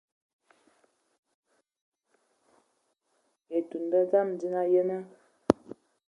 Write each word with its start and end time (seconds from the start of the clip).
Etun 3.57 3.81
nda 3.87 4.01
dzam 4.09 4.29
dzina, 4.39 4.61
yenə. 4.73 4.97